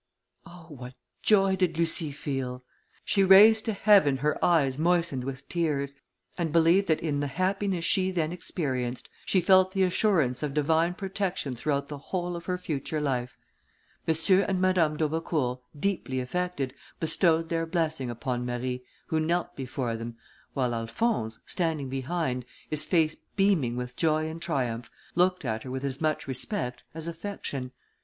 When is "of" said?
10.41-10.55, 12.35-12.45